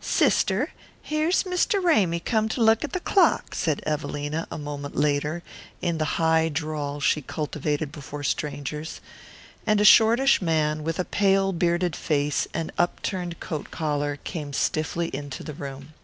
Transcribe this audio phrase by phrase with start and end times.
[0.00, 0.70] "Sister,
[1.02, 1.82] here's Mr.
[1.82, 5.42] Ramy come to look at the clock," said Evelina, a moment later,
[5.82, 9.00] in the high drawl she cultivated before strangers;
[9.66, 15.08] and a shortish man with a pale bearded face and upturned coat collar came stiffly
[15.12, 15.94] into the room.